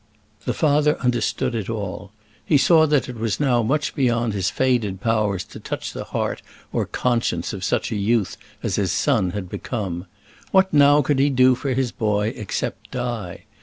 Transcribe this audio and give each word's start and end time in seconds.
The 0.45 0.55
father 0.55 0.99
understood 1.01 1.53
it 1.53 1.69
all. 1.69 2.11
He 2.43 2.57
saw 2.57 2.87
that 2.87 3.07
it 3.07 3.17
was 3.19 3.39
now 3.39 3.61
much 3.61 3.93
beyond 3.93 4.33
his 4.33 4.49
faded 4.49 4.99
powers 4.99 5.43
to 5.43 5.59
touch 5.59 5.93
the 5.93 6.05
heart 6.05 6.41
or 6.73 6.87
conscience 6.87 7.53
of 7.53 7.63
such 7.63 7.91
a 7.91 7.95
youth 7.95 8.35
as 8.63 8.77
his 8.77 8.91
son 8.91 9.29
had 9.37 9.47
become. 9.47 10.07
What 10.49 10.73
now 10.73 11.03
could 11.03 11.19
he 11.19 11.29
do 11.29 11.53
for 11.53 11.75
his 11.75 11.91
boy 11.91 12.29
except 12.35 12.89
die? 12.89 13.43